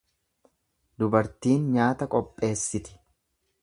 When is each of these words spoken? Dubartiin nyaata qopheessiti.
Dubartiin 1.03 1.69
nyaata 1.77 2.11
qopheessiti. 2.17 3.01